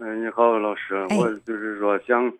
[0.00, 2.32] 嗯，你好，老师，哎我就是说想，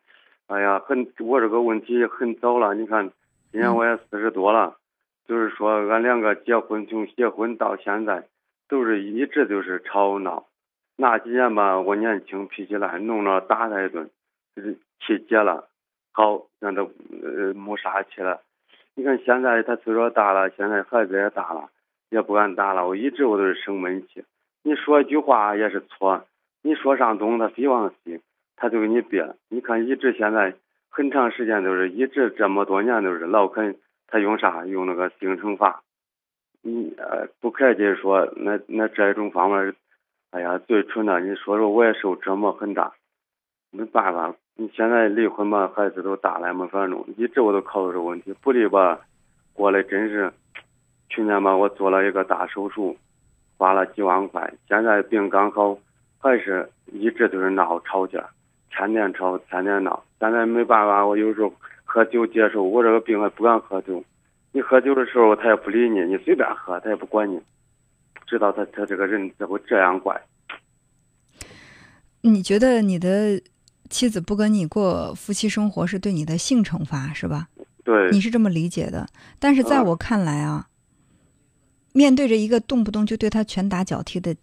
[0.46, 3.10] 哎呀，很我这个问题很早了，你看，
[3.50, 4.77] 今年我也四十多了，
[5.27, 8.29] 就是说俺两个结婚从结婚到现在，
[8.69, 10.47] 都是一直就是吵闹，
[10.97, 14.09] 那几年吧，我年轻脾气烂，弄了打他一顿，
[14.54, 15.69] 就是气结了，
[16.12, 18.40] 好那都呃没啥气了。
[18.95, 21.68] 你看现在他岁数大了，现在孩子也大了，
[22.11, 24.22] 也不敢打了，我一直我都是生闷气，
[24.62, 26.25] 你说一句话也是错。
[26.62, 28.20] 你说上东，他非往西，
[28.56, 29.34] 他就给你憋。
[29.48, 30.55] 你看，一直现在
[30.91, 35.82] 很长时间都是一直这么多年都是老肯他用啥用那个定惩罚。
[36.62, 39.73] 你呃不客气说，那那这种方法，
[40.30, 41.20] 哎呀最蠢的。
[41.20, 42.93] 你说说我也受折磨很大，
[43.70, 44.34] 没办法。
[44.56, 47.06] 你现在离婚吧，孩子都大了，没法弄。
[47.16, 49.01] 一直我都考虑这个问题，不离吧，
[49.52, 50.32] 过得真是。
[51.09, 52.96] 去年吧，我做了一个大手术，
[53.56, 55.79] 花了几万块，现在病刚好。
[56.18, 58.28] 还是一直都是闹吵架，
[58.70, 60.02] 天天吵，天天闹。
[60.20, 61.52] 现在没办法，我有时候
[61.84, 62.65] 喝酒接受。
[62.65, 64.03] 我这个病还不敢喝酒，
[64.51, 67.41] 你喝酒的时候他也不理你，你随便喝他也不管你。
[68.27, 70.20] 知道他他这个人怎么这样怪？
[72.23, 73.41] 你觉得你的
[73.89, 77.48] 妻子不跟你过夫妻生活是对你的性惩罚是吧？
[77.84, 79.09] 对，你是这么理解的。
[79.39, 80.69] 但是在我看来啊，
[81.93, 84.34] 面对着一个动不动就对他拳打脚踢的。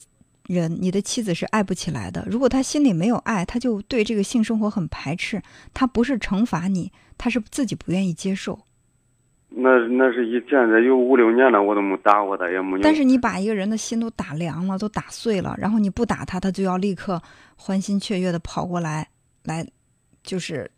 [0.47, 2.25] 人，你的妻子是爱不起来的。
[2.29, 5.41] 如果他心里没有爱，他就对这个性生活很排斥。
[5.73, 8.59] 他不是惩罚你，他是自己不愿意接受。
[9.49, 12.79] 那那是以前在有五六年了，我都没打过他，也没。
[12.81, 17.21] 但是你把一个人的心都打凉了，都打碎了，然后你不打他，他就要立刻
[17.55, 19.07] 欢欣雀跃的跑过来，
[19.43, 19.65] 来，
[20.23, 20.69] 就是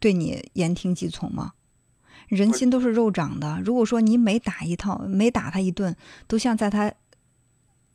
[0.00, 1.52] 对你言听计从吗？
[2.28, 3.60] 人心都是肉长的。
[3.64, 5.94] 如果说你每打一套，每打他一顿，
[6.26, 6.92] 都像在他。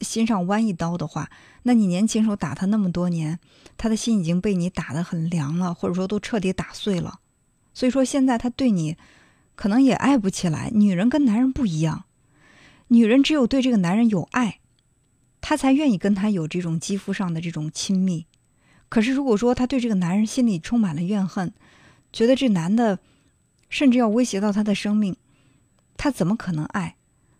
[0.01, 1.29] 心上剜一刀的话，
[1.63, 3.39] 那你年轻时候打他那么多年，
[3.77, 7.19] 他的心已经被你打得很凉了，或者说都彻底打碎了。
[7.73, 8.97] 所以说现在他对你
[9.55, 10.71] 可能也爱不起来。
[10.73, 12.05] 女人跟男人不一样，
[12.87, 14.59] 女人只有对这个男人有爱，
[15.41, 18.25] 她才愿意跟他有这种肌肤上的这种亲密。
[18.89, 21.53] 可是如果说她对这个男人心里充满了怨恨，
[22.11, 22.99] 觉得这男的
[23.69, 25.15] 甚至要威胁到她的生命，
[25.95, 26.95] 她怎么可能爱？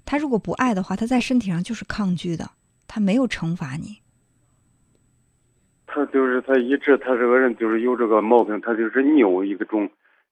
[0.10, 2.44] 他如果不爱的话，他在身体上就是抗拒的，
[2.88, 4.02] 他没有惩罚你。
[5.86, 9.88] 他就是他一直他这个人就是有这个毛病，他就是拗一个种，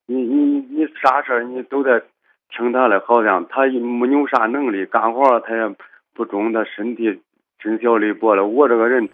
[0.08, 2.04] 你你你啥事儿你都得
[2.50, 5.76] 听他的，好像他没有啥能力干活，他也
[6.16, 7.22] 不中，他身体
[7.60, 8.48] 身小力薄了。
[8.48, 9.08] 我这个人，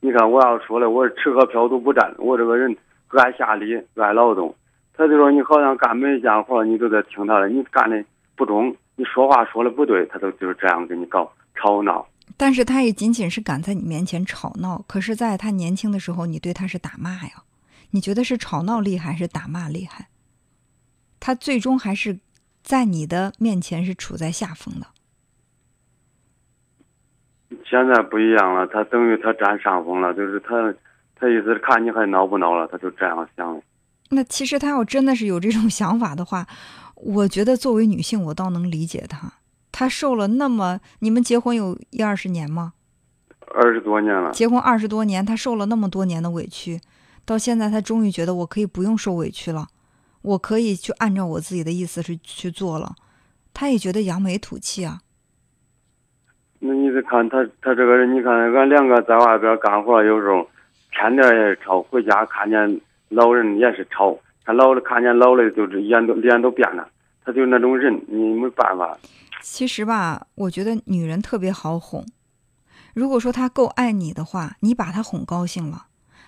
[0.00, 2.76] 你看我要说了，我吃喝嫖赌不沾，我这个人
[3.08, 4.54] 爱下力爱劳动。
[4.92, 8.04] 他就说你好像干每一件活你都得听他的，你干的
[8.36, 8.76] 不中。
[9.00, 12.06] 你说话说的不对，他都就是这样跟你搞吵闹。
[12.36, 17.44] 但是他也仅仅是敢在你面前吵闹，可是在他年轻的时候，你对他是打骂呀。
[17.92, 20.08] 你觉得是吵闹厉害还是打骂厉害？
[21.18, 22.18] 他最终还是
[22.62, 24.86] 在你的面前是处在下风的。
[27.64, 30.74] 现在不一样了，他等于他占上风了，就是他，
[31.14, 33.62] 他意思是看你还闹不闹了，他就这样想的。
[34.10, 36.46] 那其实他要真的是有这种想法的话。
[37.02, 39.32] 我觉得作为女性，我倒能理解他。
[39.72, 42.74] 他受了那么，你们结婚有一二十年吗？
[43.46, 44.30] 二十多年了。
[44.32, 46.80] 结婚二十多年，他受了那么多年的委屈，
[47.24, 49.68] 到现在他终于觉得我可以不用受委屈了，
[50.22, 52.94] 我可以去按照我自己的意思去去做了。
[53.54, 55.00] 他也觉得扬眉吐气啊。
[56.58, 60.46] 那你得看他，他这个人，你看俺两个在外边干活，有时候
[60.92, 64.18] 天天也吵，回家看见老人也是吵。
[64.52, 66.88] 老了，看见老了，就是眼都脸都变了。
[67.24, 68.98] 他就那种人，你没办法。
[69.42, 72.04] 其实吧，我觉得女人特别好哄。
[72.94, 75.86] 如果说她够爱你的话，你把她哄高兴了，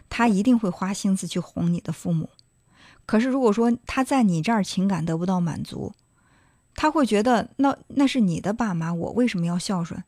[0.08, 2.30] 她一定会花心思去哄你的父母。
[3.04, 5.92] 可是如果说她在你这儿情感得不到满足，
[6.74, 10.02] 她会觉得那那是你的爸妈，我为什么要孝顺？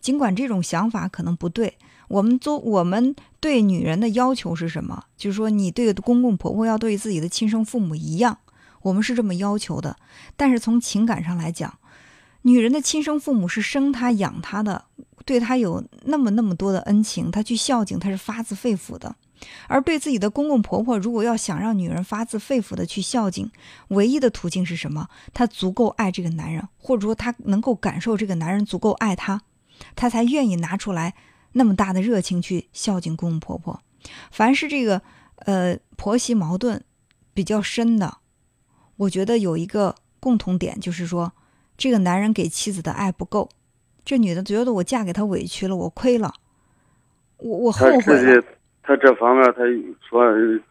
[0.00, 1.76] 尽管这种想法可能不对。
[2.08, 5.04] 我们做我们对女人的要求是什么？
[5.16, 8.38] 就是说，你对公公婆婆要对自己的亲生父母一样，
[8.80, 9.96] 我们是这么要求的。
[10.34, 11.78] 但是从情感上来讲，
[12.42, 14.86] 女人的亲生父母是生她养她的，
[15.26, 19.14] 对她有那么那么多的恩情，她去孝敬她是发自肺腑的。
[19.66, 23.50] 而对自己的公公婆婆，如果要想让女人发自肺腑的去孝敬，
[23.88, 25.08] 唯一的途径是什么？
[25.34, 29.42] 她足够爱这个男人，或者说她能够感受这个男人足够爱她，
[29.96, 31.14] 她才愿意拿出来。
[31.52, 33.80] 那么大的热情去孝敬公公婆婆，
[34.30, 35.00] 凡是这个
[35.46, 36.84] 呃婆媳矛盾
[37.32, 38.18] 比较深的，
[38.96, 41.32] 我觉得有一个共同点，就是说
[41.76, 43.48] 这个男人给妻子的爱不够，
[44.04, 46.32] 这女的觉得我嫁给他委屈了，我亏了，
[47.38, 48.44] 我我后悔了。
[48.82, 49.62] 他这方面他
[50.08, 50.22] 说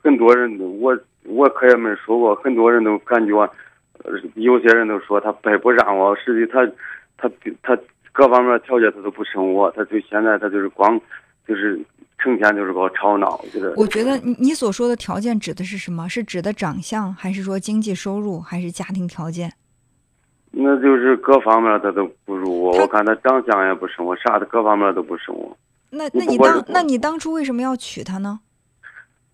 [0.03, 3.35] 很多人都我我可也没说过，很多人都感觉，
[4.03, 6.65] 呃，有些人都说他白不让我，实际他
[7.17, 7.29] 他
[7.63, 7.75] 他
[8.17, 10.99] 各方面条件他都不胜我，他就现在他就是光
[11.47, 11.79] 就是
[12.17, 13.71] 成天就是给我吵闹，就是。
[13.77, 16.09] 我觉得你你所说的条件指的是什么？
[16.09, 19.53] 是指的长相，还是说经济收入，还是家庭条件？
[20.49, 25.55] 那就是各方面他都不如我，我看他长相也不胜我，啥的各方面都不胜我。
[25.91, 28.39] 那那你当那你当初为什么要娶她呢？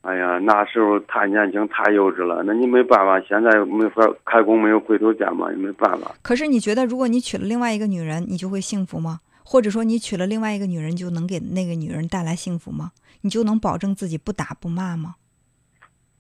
[0.03, 6.13] 哎呀，那时候太年轻太幼稚了，那你没办法，现在没法开弓没有回头箭嘛，也没办法。
[6.21, 9.19] 可是你觉得，如果你娶了另外一个女人，你就会幸福吗？
[9.45, 12.91] 或者说，你娶了另外一个女人，就能给那个女人带来幸福吗？
[13.21, 15.15] 你就能保证自己不打不骂吗？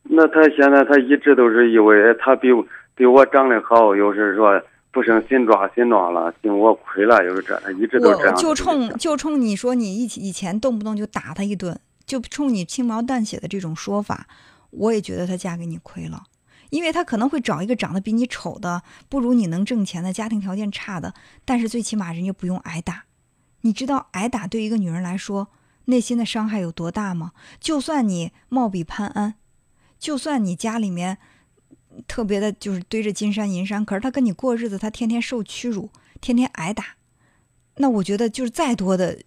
[0.03, 2.47] 那他现在他一直都是以为他比
[2.95, 4.61] 比我长得好，又是说。
[4.93, 8.35] 不生心抓心抓了，心我亏了，又是这，他一直都这样。
[8.35, 11.75] 就冲就冲你说你以以前动不动就打他一顿，
[12.13, 14.27] 就冲你轻描淡写的这种说法，
[14.69, 16.25] 我也觉得他嫁给你亏了，
[16.69, 23.05] 因为他可能会找一个长得比你丑的，不如你能挣钱的，家庭条件差的，但是最起码人家不用挨打。
[23.61, 25.47] 你知道挨打对一个女人来说
[25.85, 27.31] 内心的伤害有多大吗？
[27.59, 29.33] 就算你貌比潘安，
[29.97, 31.17] 就算你家里面。
[32.07, 36.95] 特别的就是堆着金山银山，可是他跟你过日子，他天天受屈辱，天天挨打。
[37.77, 39.21] 那我觉得就是再多的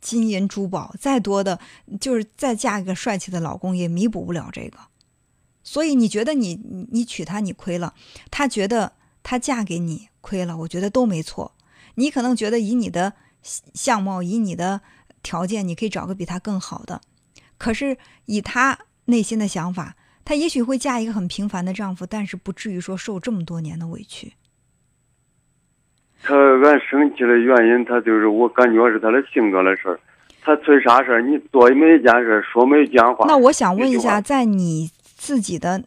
[0.00, 1.58] 金银珠宝，再多的，
[2.00, 4.78] 就是再嫁一个帅气的老公，也弥补不了这个。
[5.62, 6.58] 所以你觉得你
[6.90, 7.94] 你娶她你亏了，
[8.30, 8.92] 她觉得
[9.22, 11.54] 她嫁给你亏了，我觉得都没错。
[11.96, 13.12] 你可能觉得以你的
[13.74, 14.80] 相貌，以你的
[15.22, 17.00] 条件，你可以找个比他更好的，
[17.58, 19.96] 可是以她内心的想法。
[20.24, 24.34] 她也许会嫁一个很平凡的丈夫，但是不至于说受这么多年的委屈。
[26.22, 29.98] 他俺生气的原因，他就是我感觉是他的性格的事儿。
[30.42, 33.26] 他做啥事儿，你做每一件事，说每一句话。
[33.26, 35.84] 那我想问一下，在你自己的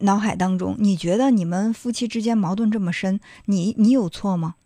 [0.00, 4.56] 脑海当中，你觉得你们夫妻之间矛盾这么深，你你有错吗？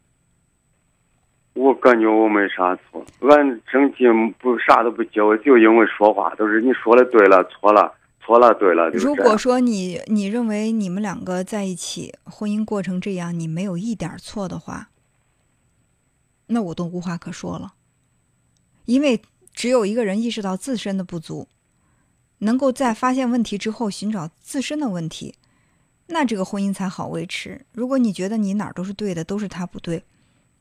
[1.54, 4.04] 我感觉我没啥错，俺生气
[4.38, 7.92] 不啥都不结，就因为说话都是你说的对了，错了。
[8.92, 14.90] 如果说你你认为你们两个在一起婚姻过成这样，你没有一点错的话，
[16.46, 17.74] 那我都无话可说了。
[18.84, 19.20] 因为
[19.52, 21.48] 只有一个人意识到自身的不足，
[22.38, 25.34] 能够在发现问题之后寻找自身的问题，
[26.06, 27.66] 那这个婚姻才好维持。
[27.72, 30.04] 如果你觉得你哪儿都是对的，都是他不对，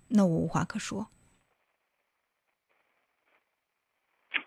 [0.08, 1.08] 那我无话可说。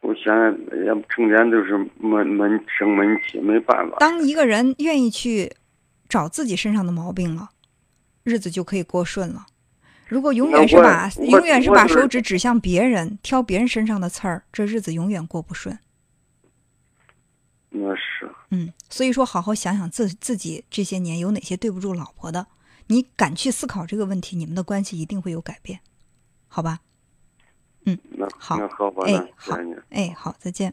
[0.00, 3.96] 我现在也成天都是闷闷生闷气，没办法。
[3.98, 5.52] 当一个人愿意去
[6.08, 7.50] 找自己身上的毛病了，
[8.22, 9.46] 日子就可以过顺了。
[10.06, 15.78] 如果永远是把永远是把手指指向别人，挑别人身上的刺儿，这日子永远过不顺。
[17.70, 18.30] 那是。
[18.50, 22.46] 嗯，所以说，好好想想自自己这些年有哪些对不住老婆的，
[22.88, 25.80] 你敢去思考这个问题，你们的关系一定会有改变，
[26.46, 26.80] 好吧？
[27.84, 27.98] 嗯，
[28.38, 29.56] 好，那好吧，哎，好，
[29.90, 30.72] 哎，好，再见。